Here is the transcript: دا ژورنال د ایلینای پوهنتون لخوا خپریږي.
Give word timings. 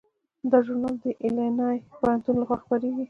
دا 0.51 0.57
ژورنال 0.65 0.95
د 1.03 1.05
ایلینای 1.23 1.77
پوهنتون 1.99 2.35
لخوا 2.41 2.57
خپریږي. 2.63 2.99